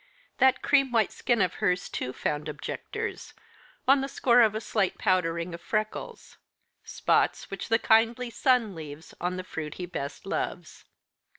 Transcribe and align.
That 0.39 0.63
cream 0.63 0.91
white 0.91 1.11
skin 1.11 1.43
of 1.43 1.53
hers, 1.61 1.87
too, 1.87 2.11
found 2.11 2.49
objectors, 2.49 3.35
on 3.87 4.01
the 4.01 4.07
score 4.09 4.41
of 4.41 4.55
a 4.55 4.59
slight 4.59 4.97
powdering 4.97 5.53
of 5.53 5.61
freckles; 5.61 6.37
spots 6.83 7.51
which 7.51 7.69
the 7.69 7.77
kindly 7.77 8.31
sun 8.31 8.73
leaves 8.73 9.13
on 9.21 9.37
the 9.37 9.43
fruit 9.43 9.75
he 9.75 9.85
best 9.85 10.25
loves. 10.25 10.85